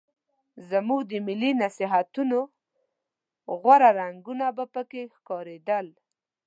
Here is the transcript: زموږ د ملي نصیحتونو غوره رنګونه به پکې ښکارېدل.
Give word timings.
زموږ 0.69 1.01
د 1.11 1.13
ملي 1.27 1.51
نصیحتونو 1.63 2.39
غوره 3.61 3.89
رنګونه 3.99 4.45
به 4.55 4.65
پکې 4.73 5.01
ښکارېدل. 5.15 5.87